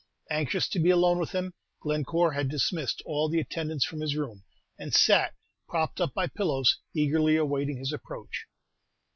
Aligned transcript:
Anxious 0.31 0.67
to 0.69 0.79
be 0.79 0.89
alone 0.89 1.19
with 1.19 1.29
him, 1.29 1.53
Glenoore 1.83 2.31
had 2.33 2.49
dismissed 2.49 3.03
all 3.05 3.29
the 3.29 3.39
attendants 3.39 3.85
from 3.85 3.99
his 3.99 4.15
room, 4.15 4.43
and 4.79 4.95
sat, 4.95 5.35
propped 5.67 6.01
up 6.01 6.15
by 6.15 6.25
pillows, 6.25 6.79
eagerly 6.95 7.35
awaiting 7.35 7.77
his 7.77 7.93
approach. 7.93 8.47